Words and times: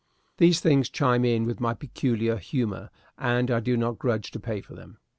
These 0.37 0.61
things 0.61 0.89
chime 0.89 1.23
in 1.23 1.45
with 1.45 1.59
my 1.59 1.75
peculiar 1.75 2.37
humor, 2.37 2.89
and 3.19 3.51
I 3.51 3.59
do 3.59 3.77
not 3.77 3.99
grudge 3.99 4.31
to 4.31 4.39
pay 4.39 4.59
for 4.59 4.73
them. 4.73 4.97